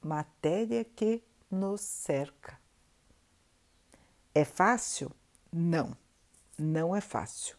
[0.00, 1.20] matéria que
[1.50, 2.56] nos cerca.
[4.32, 5.10] É fácil?
[5.52, 5.96] Não,
[6.56, 7.56] não é fácil.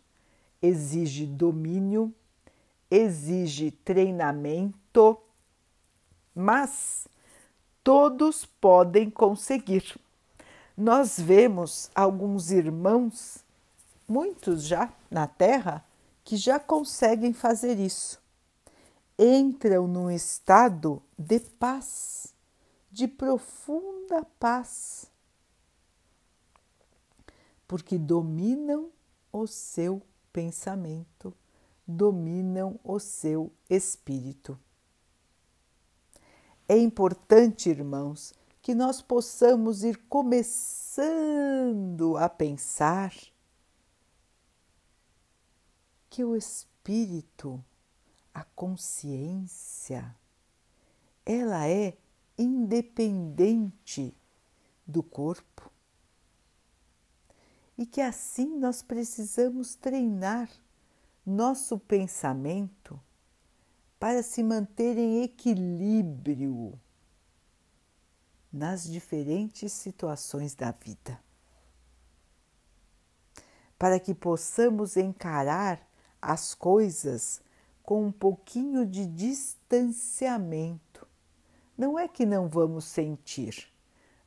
[0.62, 2.14] Exige domínio,
[2.90, 5.20] exige treinamento,
[6.34, 7.10] mas
[7.84, 10.00] todos podem conseguir.
[10.78, 13.44] Nós vemos alguns irmãos,
[14.08, 15.84] muitos já na Terra,
[16.24, 18.26] que já conseguem fazer isso.
[19.18, 22.34] Entram num estado de paz,
[22.92, 25.12] de profunda paz
[27.68, 28.90] porque dominam
[29.32, 30.02] o seu
[30.32, 31.34] pensamento,
[31.86, 34.58] dominam o seu espírito.
[36.68, 40.98] É importante, irmãos, que nós possamos ir começando
[42.18, 43.14] a pensar
[46.10, 47.64] que o espírito,
[48.38, 50.16] a consciência,
[51.26, 51.98] ela é
[52.38, 54.16] independente
[54.86, 55.72] do corpo
[57.76, 60.52] e que assim nós precisamos treinar
[61.26, 63.02] nosso pensamento
[64.00, 66.80] para se manter em equilíbrio
[68.54, 71.20] nas diferentes situações da vida.
[73.80, 75.82] Para que possamos encarar
[76.22, 77.42] as coisas
[77.88, 81.08] com um pouquinho de distanciamento.
[81.78, 83.72] Não é que não vamos sentir,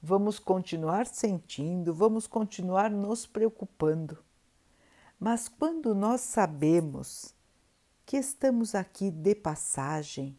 [0.02, 4.16] vamos continuar sentindo, vamos continuar nos preocupando.
[5.18, 7.34] Mas quando nós sabemos
[8.06, 10.34] que estamos aqui de passagem,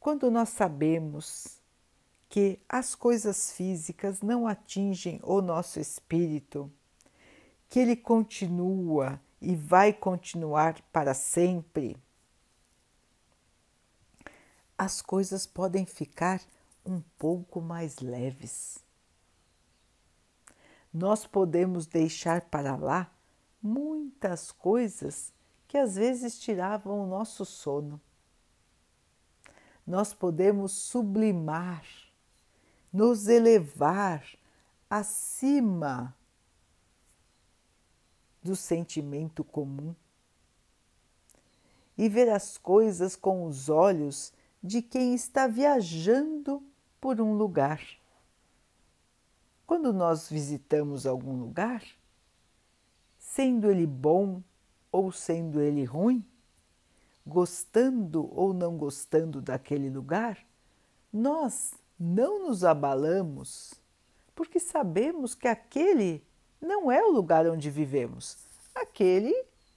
[0.00, 1.60] quando nós sabemos
[2.28, 6.68] que as coisas físicas não atingem o nosso espírito,
[7.68, 11.96] que ele continua e vai continuar para sempre,
[14.78, 16.40] as coisas podem ficar
[16.86, 18.78] um pouco mais leves.
[20.94, 23.10] Nós podemos deixar para lá
[23.60, 25.32] muitas coisas
[25.66, 28.00] que às vezes tiravam o nosso sono.
[29.84, 31.84] Nós podemos sublimar,
[32.92, 34.24] nos elevar
[34.88, 36.14] acima
[38.42, 39.94] do sentimento comum
[41.96, 44.32] e ver as coisas com os olhos
[44.62, 46.62] de quem está viajando
[47.00, 47.80] por um lugar.
[49.66, 51.82] Quando nós visitamos algum lugar,
[53.18, 54.42] sendo ele bom
[54.90, 56.24] ou sendo ele ruim,
[57.26, 60.44] gostando ou não gostando daquele lugar,
[61.12, 63.74] nós não nos abalamos,
[64.34, 66.24] porque sabemos que aquele
[66.62, 68.38] não é o lugar onde vivemos,
[68.72, 69.34] aquele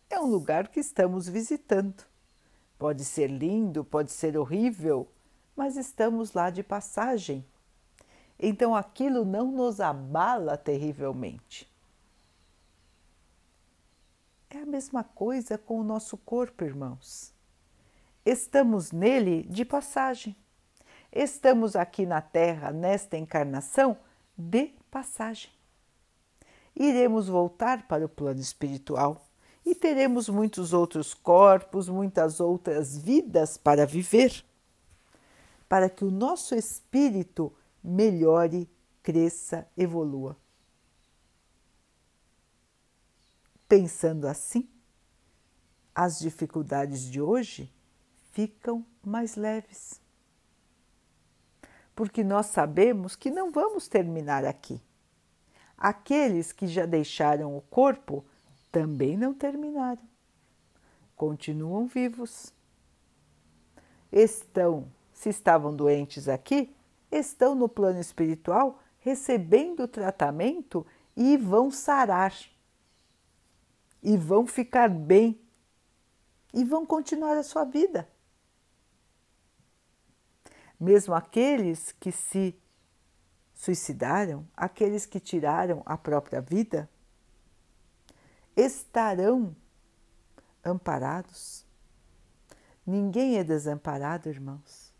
[0.09, 2.03] é um lugar que estamos visitando.
[2.77, 5.07] Pode ser lindo, pode ser horrível,
[5.55, 7.43] mas estamos lá de passagem.
[8.38, 11.67] Então aquilo não nos abala terrivelmente.
[14.49, 17.33] É a mesma coisa com o nosso corpo, irmãos.
[18.23, 20.36] Estamos nele de passagem.
[21.11, 23.97] Estamos aqui na Terra, nesta encarnação,
[24.38, 25.54] de passagem.
[26.76, 29.26] Iremos voltar para o plano espiritual
[29.65, 34.43] e teremos muitos outros corpos, muitas outras vidas para viver
[35.67, 37.53] para que o nosso espírito
[37.84, 38.69] melhore,
[39.01, 40.38] cresça, evolua.
[43.67, 44.69] Pensando assim,
[45.93, 47.73] as dificuldades de hoje
[48.32, 49.99] ficam mais leves.
[51.95, 54.82] Porque nós sabemos que não vamos terminar aqui.
[55.78, 58.26] Aqueles que já deixaram o corpo
[58.71, 60.01] também não terminaram.
[61.15, 62.53] Continuam vivos.
[64.11, 66.76] Estão se estavam doentes aqui,
[67.11, 72.34] estão no plano espiritual recebendo tratamento e vão sarar,
[74.01, 75.39] e vão ficar bem,
[76.53, 78.09] e vão continuar a sua vida.
[80.80, 82.55] mesmo aqueles que se
[83.55, 86.87] suicidaram, aqueles que tiraram a própria vida,
[88.55, 89.55] estarão
[90.63, 91.65] amparados.
[92.85, 94.93] Ninguém é desamparado, irmãos.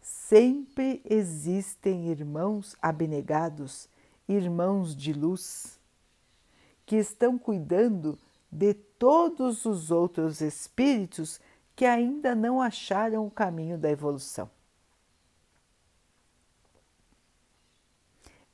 [0.00, 3.88] Sempre existem irmãos abnegados,
[4.26, 5.78] irmãos de luz,
[6.84, 8.18] que estão cuidando
[8.50, 11.40] de todos os outros espíritos
[11.74, 14.50] que ainda não acharam o caminho da evolução.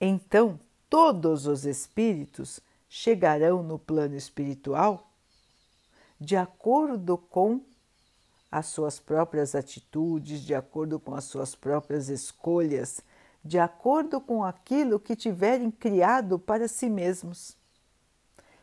[0.04, 0.58] Então,
[0.90, 5.08] todos os espíritos chegarão no plano espiritual
[6.18, 7.60] de acordo com
[8.50, 13.00] as suas próprias atitudes, de acordo com as suas próprias escolhas,
[13.44, 17.56] de acordo com aquilo que tiverem criado para si mesmos.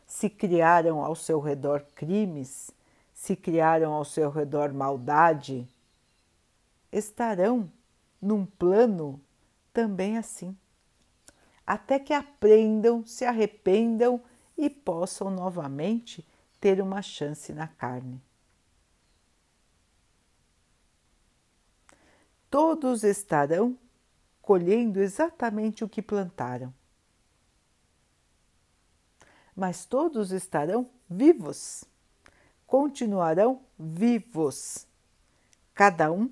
[0.06, 2.70] Se criaram ao seu redor crimes,
[3.14, 5.66] se criaram ao seu redor maldade,
[6.92, 7.70] estarão
[8.20, 9.18] num plano
[9.72, 10.54] também assim,
[11.72, 14.20] até que aprendam, se arrependam
[14.56, 16.26] e possam novamente
[16.60, 18.20] ter uma chance na carne.
[22.50, 23.78] Todos estarão
[24.42, 26.74] colhendo exatamente o que plantaram.
[29.54, 31.84] Mas todos estarão vivos
[32.70, 34.86] continuarão vivos,
[35.74, 36.30] cada um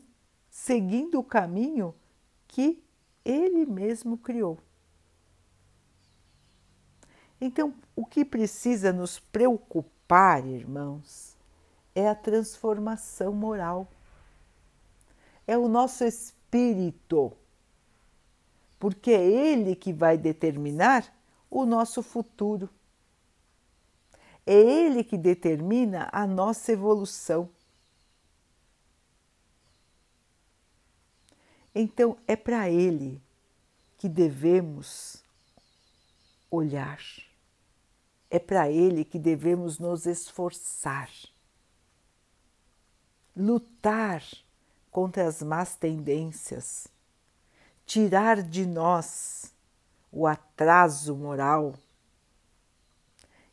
[0.49, 1.93] seguindo o caminho
[2.47, 2.81] que
[3.25, 4.57] ele mesmo criou.
[7.41, 11.37] Então, o que precisa nos preocupar, irmãos,
[11.95, 13.89] é a transformação moral.
[15.47, 17.33] É o nosso espírito,
[18.79, 21.13] porque é ele que vai determinar
[21.51, 22.69] o nosso futuro.
[24.47, 27.51] É Ele que determina a nossa evolução.
[31.75, 33.21] Então, é para Ele
[33.99, 35.23] que devemos
[36.51, 36.99] olhar,
[38.31, 41.11] é para Ele que devemos nos esforçar,
[43.35, 44.23] lutar
[44.91, 46.89] contra as más tendências,
[47.87, 49.55] tirar de nós
[50.11, 51.75] o atraso moral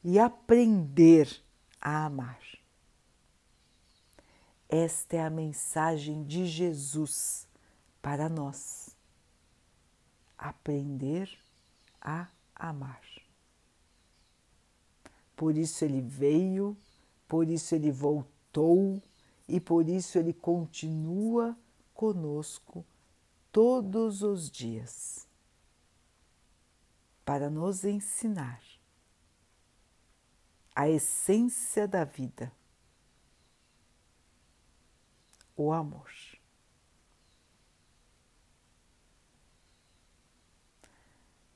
[0.04, 1.42] e aprender
[1.82, 2.40] a amar.
[4.68, 7.48] Esta é a mensagem de Jesus
[8.02, 8.90] para nós.
[10.38, 11.30] Aprender
[12.02, 13.15] a amar.
[15.36, 16.78] Por isso ele veio,
[17.28, 19.02] por isso ele voltou
[19.48, 21.58] e por isso ele continua
[21.94, 22.86] conosco
[23.52, 25.28] todos os dias
[27.24, 28.62] para nos ensinar
[30.76, 32.52] a essência da vida,
[35.56, 36.12] o amor.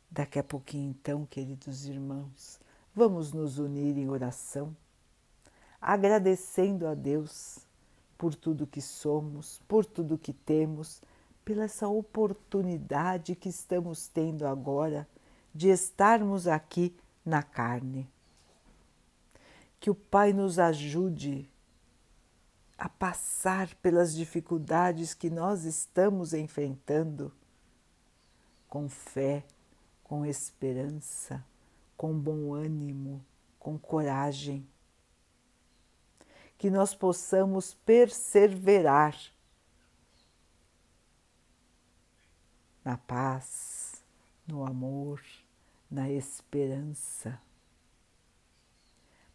[0.10, 2.60] Daqui a pouquinho, então, queridos irmãos,
[3.00, 4.76] vamos nos unir em oração,
[5.80, 7.60] agradecendo a Deus
[8.18, 11.02] por tudo que somos, por tudo que temos,
[11.45, 15.08] pela essa oportunidade que estamos tendo agora
[15.56, 16.93] de estarmos aqui
[17.26, 18.06] na carne.
[19.80, 21.50] Que o Pai nos ajude
[22.78, 27.32] a passar pelas dificuldades que nós estamos enfrentando
[28.68, 29.45] com fé,
[30.04, 31.41] com esperança,
[32.00, 33.22] com bom ânimo,
[33.60, 34.66] com coragem.
[36.58, 39.16] Que nós possamos perseverar
[42.84, 44.02] na paz,
[44.47, 45.22] no amor,
[45.91, 47.39] na esperança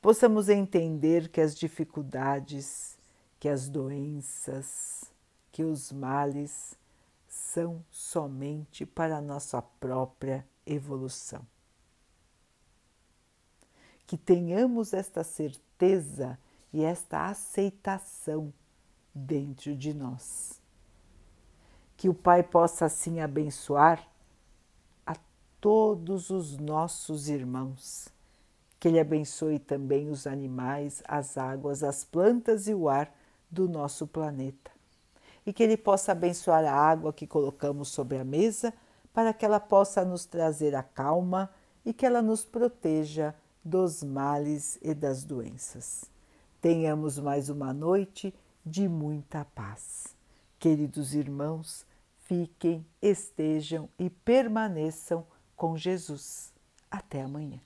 [0.05, 2.99] possamos entender que as dificuldades,
[3.41, 5.11] que as doenças,
[5.51, 6.79] que os males
[7.27, 11.54] são somente para a nossa própria evolução.
[14.07, 16.39] Que tenhamos esta certeza
[16.73, 18.53] e esta aceitação
[19.15, 20.61] dentro de nós.
[21.97, 24.07] Que o Pai possa assim abençoar
[25.07, 25.15] a
[25.61, 28.13] todos os nossos irmãos
[28.85, 33.11] que Ele abençoe também os animais, as águas, as plantas e o ar
[33.51, 34.71] do nosso planeta.
[35.47, 38.75] E que Ele possa abençoar a água que colocamos sobre a mesa
[39.11, 41.49] para que ela possa nos trazer a calma
[41.83, 43.35] e que ela nos proteja
[43.65, 46.05] dos males e das doenças.
[46.61, 48.35] Tenhamos mais uma noite
[48.65, 50.15] de muita paz.
[50.59, 51.87] Queridos irmãos,
[52.21, 56.53] fiquem, estejam e permaneçam com Jesus.
[56.91, 57.61] Até amanhã.